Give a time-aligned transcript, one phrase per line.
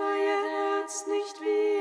[0.00, 1.73] als du mich bei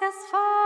[0.00, 0.57] meinem Namen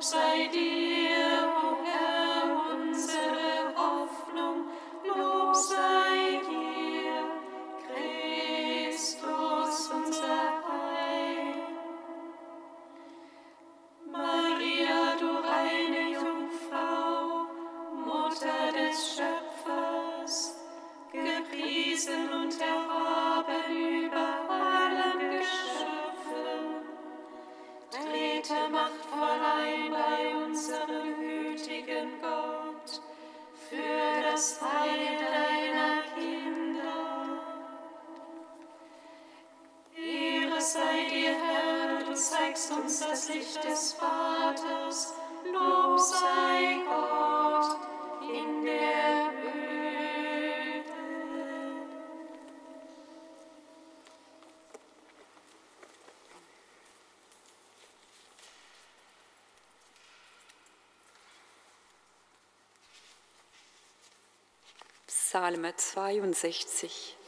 [0.00, 0.85] sei dir,
[34.36, 37.40] das Heil deiner Kinder.
[39.96, 45.14] Ehre sei dir, Herr, du zeigst uns das Licht des Vaters.
[45.50, 47.78] Lob sei Gott
[48.30, 49.05] in der
[65.36, 67.25] Psalm 62.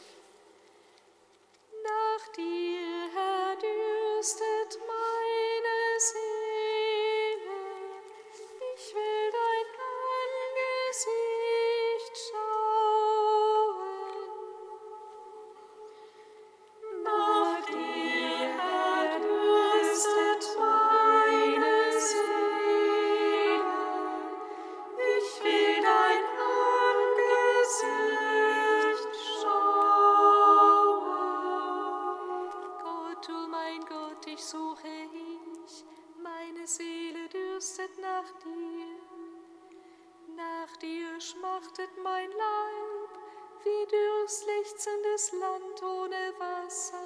[45.19, 46.97] durchslechzendes Land ohne Wasser.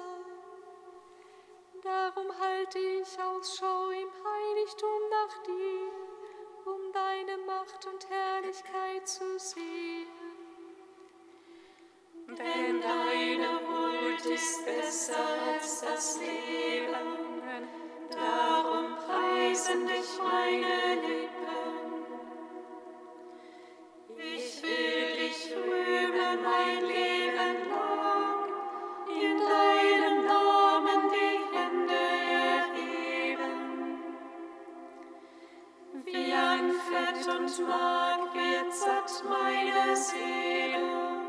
[1.82, 10.06] Darum halte ich Ausschau im Heiligtum nach dir, um deine Macht und Herrlichkeit zu sehen.
[12.28, 17.68] Denn deine Huld ist besser als das Leben,
[18.10, 21.33] darum preisen dich meine Lippen.
[37.24, 38.34] Fett und Mark
[38.70, 41.20] satt meine Seele,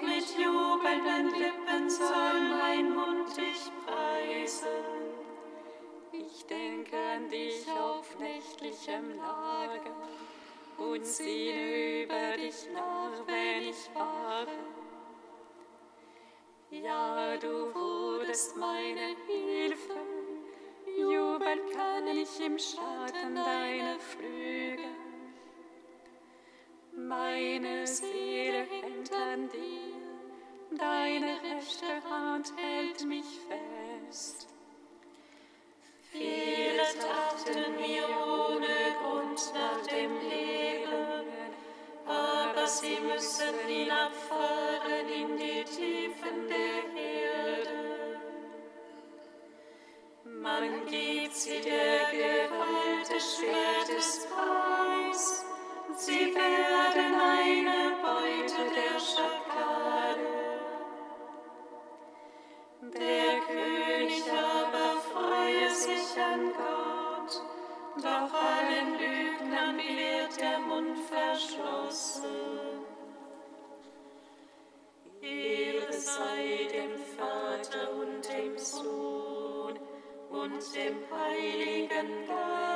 [0.00, 4.68] mit jubelnden Lippen soll mein Mund dich preisen.
[6.12, 9.96] Ich denke an dich auf nächtlichem Lager
[10.78, 14.46] und sehne über dich nach, wenn ich wache.
[16.70, 19.96] Ja, du wurdest meine Hilfe,
[20.98, 25.03] jubeln kann ich im Schatten deiner Flügel.
[26.96, 34.46] Meine Seele hängt an dir, deine rechte Hand hält mich fest.
[36.12, 41.26] Viele trachten mir ohne Grund nach dem Leben,
[42.06, 48.20] aber sie müssen hinabfahren in die Tiefen der Erde.
[50.24, 54.83] Man gibt sie der Gewalt des Schwertes preis,
[55.96, 60.34] sie werden eine Beute der Schakale.
[62.82, 67.42] Der König aber freue sich an Gott,
[68.02, 72.24] doch allen Lügnern wird der Mund verschlossen.
[75.22, 79.78] Ehre sei dem Vater und dem Sohn
[80.30, 82.73] und dem Heiligen Geist.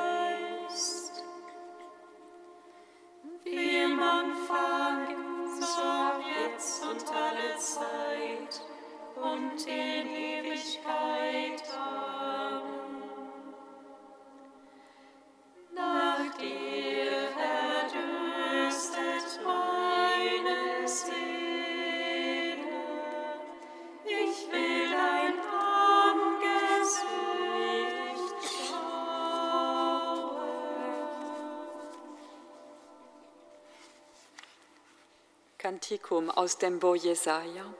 [35.69, 37.71] Kantikum aus dem Bo Jesaja,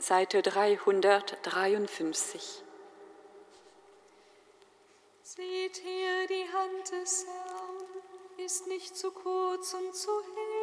[0.00, 2.64] Seite 353.
[5.22, 7.76] Seht her, die Hand des Herrn
[8.44, 10.55] ist nicht zu kurz, um zu helfen.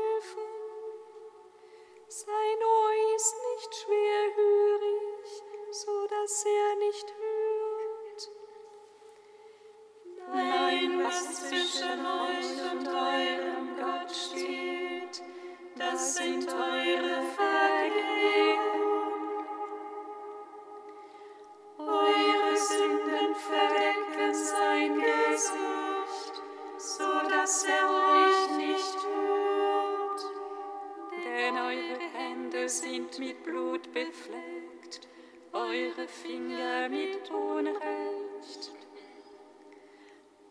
[31.44, 35.10] Denn eure Hände sind mit Blut befleckt,
[35.52, 38.72] eure Finger mit Unrecht.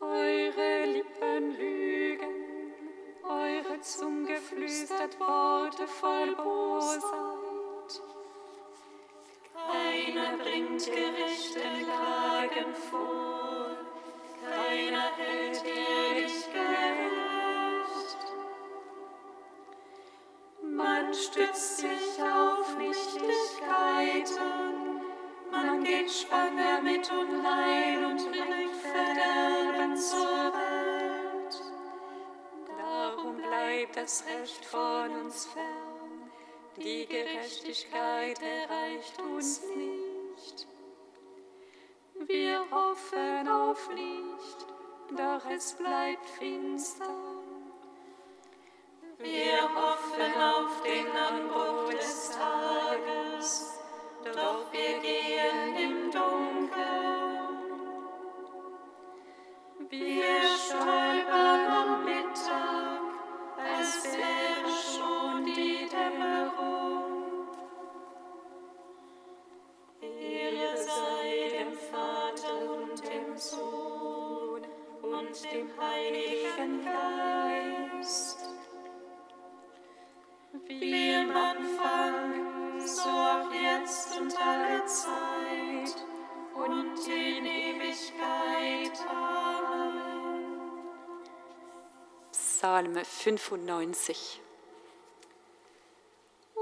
[0.01, 2.75] Eure Lippen lügen,
[3.25, 8.03] eure Zunge flüstert Worte voll Bosheit.
[9.55, 13.79] Keiner bringt gerechte Klagen vor,
[14.45, 16.12] keiner hält ehrlich
[21.13, 25.03] Man stützt sich auf Nichtigkeiten,
[25.51, 31.61] man geht schwanger mit Unheil und bringt Verderben zur Welt.
[32.79, 36.31] Darum bleibt das Recht von uns fern,
[36.79, 40.67] die Gerechtigkeit erreicht uns nicht.
[42.27, 44.67] Wir hoffen auf Licht,
[45.15, 47.32] doch es bleibt finster.
[49.23, 53.79] Wir hoffen auf den Anbruch des Tages,
[54.25, 56.73] doch wir gehen im Dunkeln.
[59.89, 63.01] Wir stolpern am Mittag,
[63.57, 67.47] als wäre schon die Dämmerung.
[70.01, 74.63] Ehre sei dem Vater und dem Sohn
[75.01, 78.32] und dem Heiligen Geist.
[80.69, 85.97] Wie im Anfang, so auch jetzt und alle Zeit
[86.55, 88.99] und in Ewigkeit.
[89.09, 90.53] Amen.
[92.33, 94.41] Psalm 95.
[96.55, 96.61] O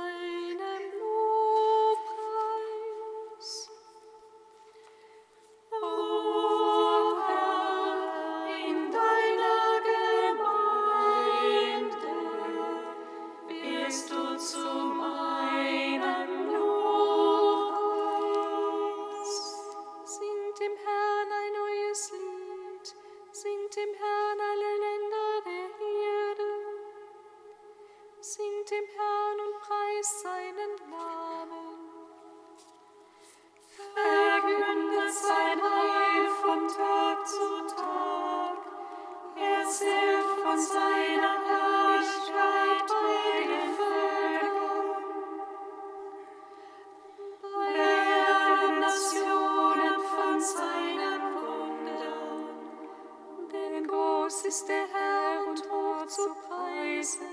[55.51, 57.27] und hoch zu preisen,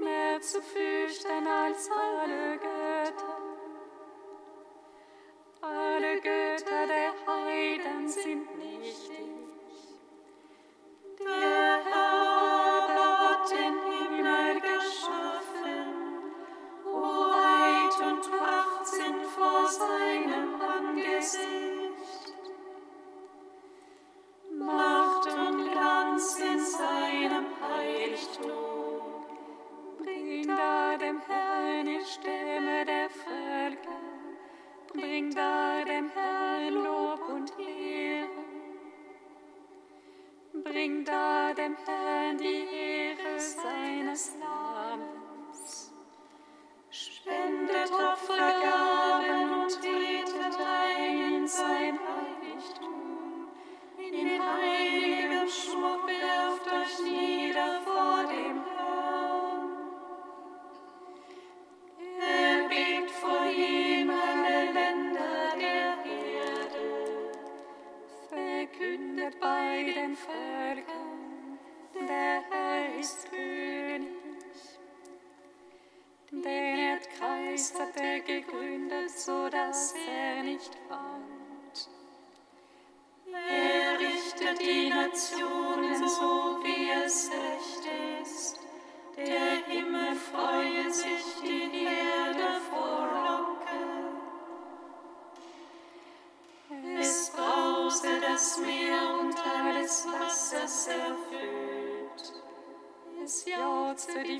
[0.00, 3.29] mehr zu fürchten als alle Götter.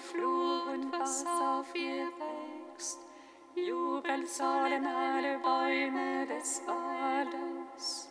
[0.01, 3.01] Die und was auf ihr wächst.
[3.55, 8.10] Jubel sollen alle Bäume des Waldes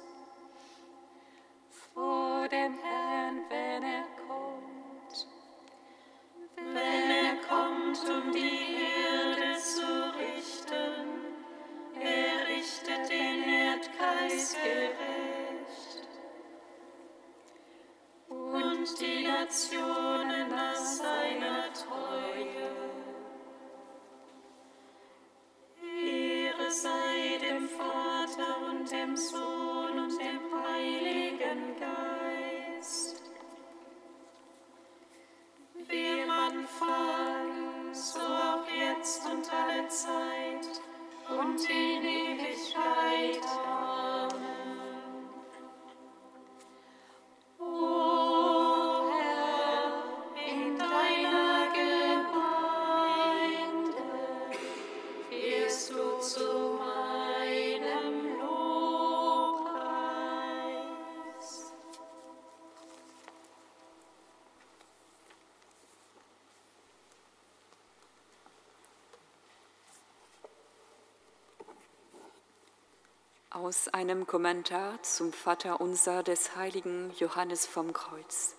[73.70, 78.56] Aus einem Kommentar zum Vaterunser des heiligen Johannes vom Kreuz.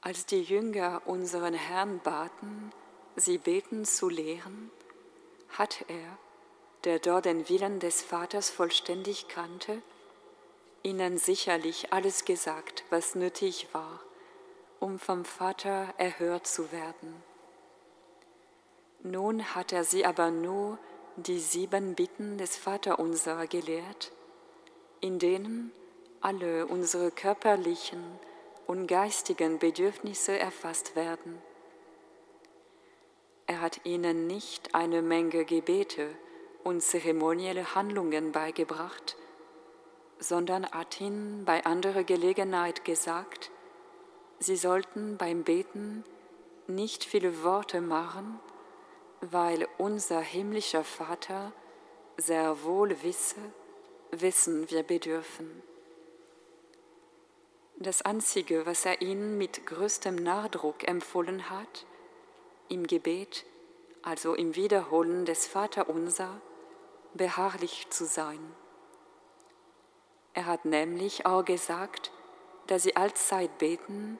[0.00, 2.72] Als die Jünger unseren Herrn baten,
[3.16, 4.70] sie beten zu lehren,
[5.58, 6.16] hat er,
[6.84, 9.82] der dort den Willen des Vaters vollständig kannte,
[10.82, 14.00] ihnen sicherlich alles gesagt, was nötig war,
[14.80, 17.22] um vom Vater erhört zu werden.
[19.02, 20.78] Nun hat er sie aber nur
[21.26, 24.12] die sieben Bitten des Vaterunser gelehrt,
[25.00, 25.72] in denen
[26.20, 28.02] alle unsere körperlichen
[28.68, 31.38] und geistigen Bedürfnisse erfasst werden.
[33.48, 36.08] Er hat ihnen nicht eine Menge Gebete
[36.62, 39.16] und zeremonielle Handlungen beigebracht,
[40.20, 43.50] sondern hat ihnen bei anderer Gelegenheit gesagt,
[44.38, 46.04] sie sollten beim Beten
[46.68, 48.38] nicht viele Worte machen,
[49.20, 51.52] weil unser himmlischer Vater
[52.16, 53.40] sehr wohl wisse,
[54.10, 55.62] wissen wir bedürfen.
[57.76, 61.86] Das Einzige, was er ihnen mit größtem Nachdruck empfohlen hat,
[62.68, 63.44] im Gebet,
[64.02, 66.40] also im Wiederholen des Vaterunser,
[67.14, 68.40] beharrlich zu sein.
[70.34, 72.12] Er hat nämlich auch gesagt,
[72.66, 74.18] dass sie allzeit beten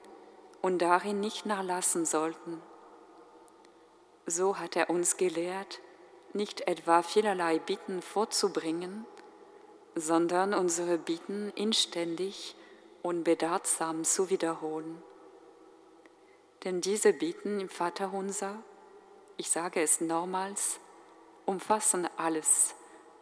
[0.61, 2.61] und darin nicht nachlassen sollten.
[4.29, 5.79] So hat er uns gelehrt,
[6.33, 9.07] nicht etwa vielerlei Bitten vorzubringen,
[9.95, 12.55] sondern unsere Bitten inständig
[13.01, 15.01] und bedatsam zu wiederholen.
[16.63, 18.61] Denn diese Bitten im Vaterunser,
[19.37, 20.79] ich sage es nochmals,
[21.47, 22.75] umfassen alles,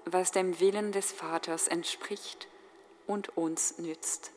[0.03, 2.49] was dem Willen des Vaters entspricht
[3.05, 4.33] und uns nützt.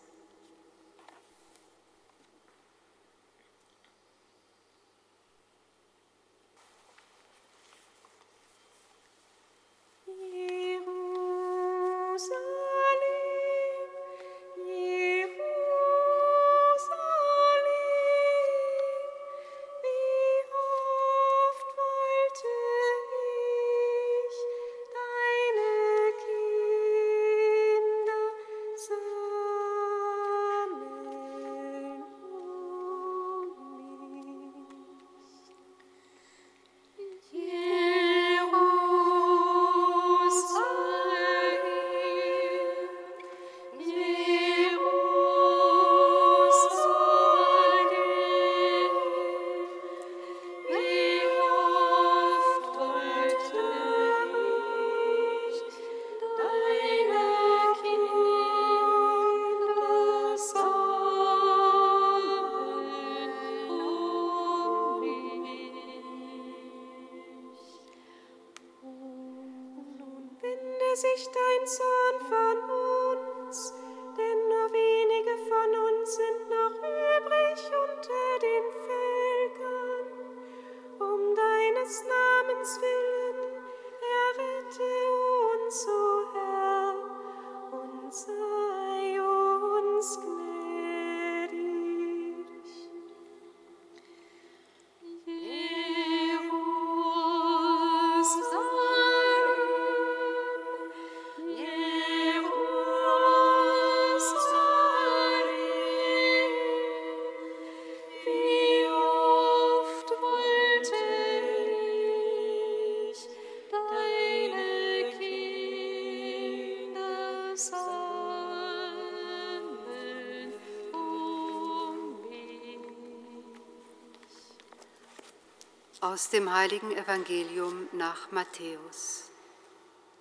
[126.10, 129.30] Aus dem heiligen Evangelium nach Matthäus.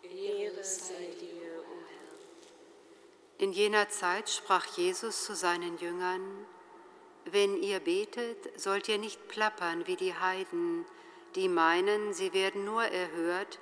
[0.03, 3.43] Ehre sei dir, o Herr.
[3.43, 6.45] In jener Zeit sprach Jesus zu seinen Jüngern,
[7.25, 10.85] Wenn ihr betet, sollt ihr nicht plappern wie die Heiden,
[11.33, 13.57] die meinen, sie werden nur erhört,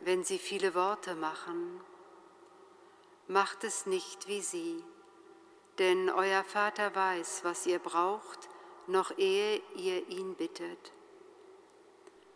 [0.00, 1.80] wenn sie viele Worte machen.
[3.26, 4.84] Macht es nicht wie sie,
[5.78, 8.50] denn euer Vater weiß, was ihr braucht,
[8.86, 10.92] noch ehe ihr ihn bittet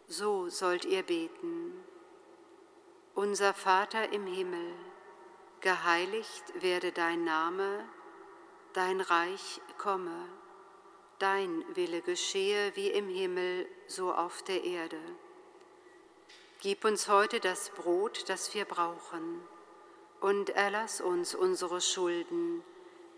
[0.08, 1.72] so sollt ihr beten.
[3.14, 4.74] Unser Vater im Himmel,
[5.60, 7.84] geheiligt werde dein Name,
[8.72, 10.28] dein Reich komme,
[11.18, 15.00] dein Wille geschehe wie im Himmel, so auf der Erde.
[16.60, 19.42] Gib uns heute das Brot, das wir brauchen,
[20.20, 22.64] und erlass uns unsere Schulden,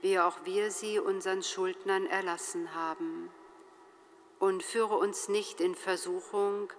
[0.00, 3.30] wie auch wir sie unseren Schuldnern erlassen haben.
[4.38, 6.72] Und führe uns nicht in Versuchung,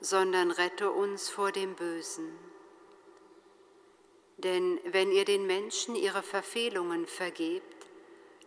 [0.00, 2.36] sondern rette uns vor dem Bösen.
[4.36, 7.86] Denn wenn ihr den Menschen ihre Verfehlungen vergebt,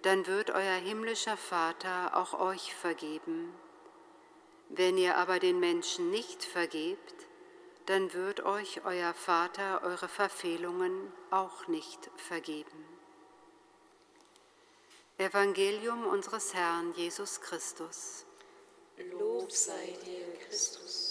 [0.03, 3.53] dann wird euer himmlischer Vater auch euch vergeben.
[4.69, 7.27] Wenn ihr aber den Menschen nicht vergebt,
[7.87, 12.85] dann wird euch euer Vater eure Verfehlungen auch nicht vergeben.
[15.17, 18.25] Evangelium unseres Herrn Jesus Christus.
[19.11, 21.10] Lob sei dir, Christus.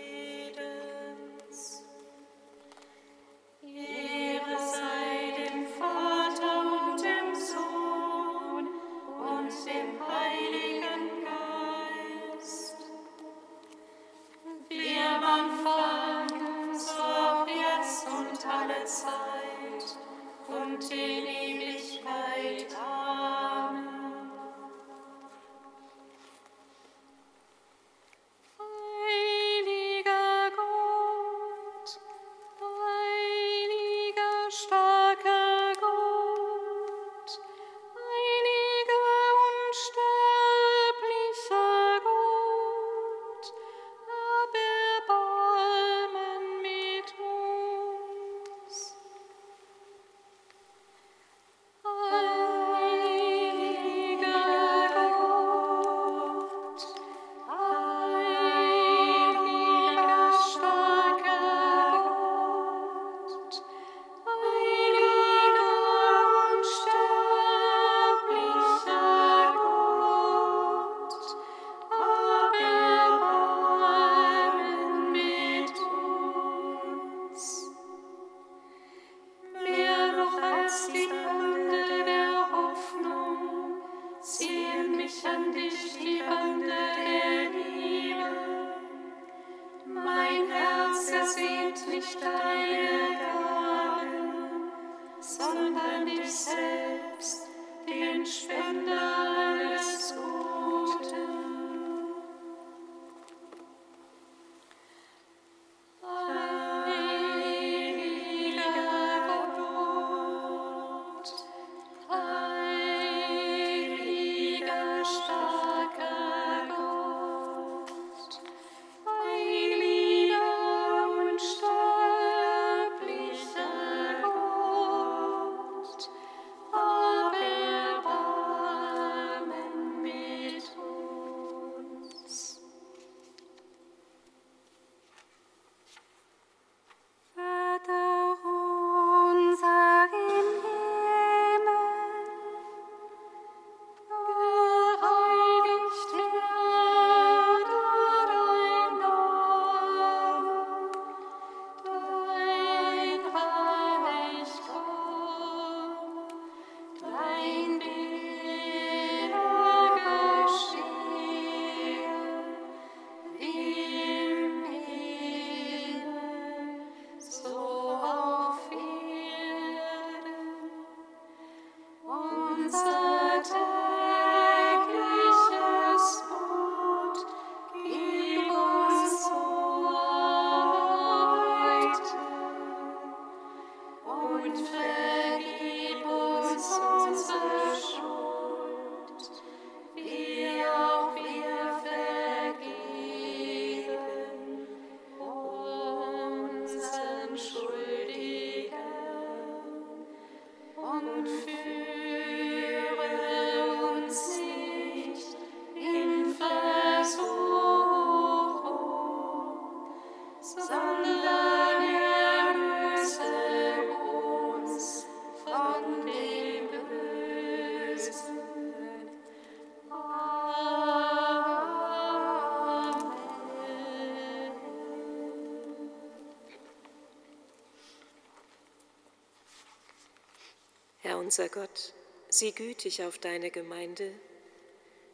[231.31, 231.93] unser Gott,
[232.27, 234.11] sieh gütig auf deine Gemeinde.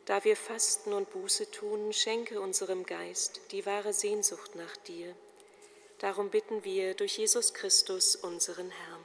[0.05, 5.13] Da wir fasten und Buße tun, schenke unserem Geist die wahre Sehnsucht nach dir.
[5.99, 8.96] Darum bitten wir durch Jesus Christus, unseren Herrn.